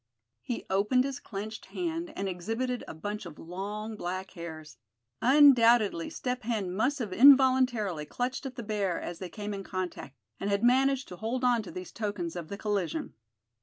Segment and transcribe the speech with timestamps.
[0.41, 4.79] He opened his clenched hand, and exhibited a bunch of long black hairs.
[5.21, 10.17] Undoubtedly Step Hen must have involuntarily clutched at the bear as they came in contact,
[10.39, 13.13] and had managed to hold on to these tokens of the collision.